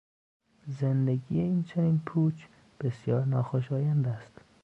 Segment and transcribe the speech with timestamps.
[0.79, 2.35] زندگی این چنین پوچ
[2.79, 4.41] بسیار ناخوشایند است.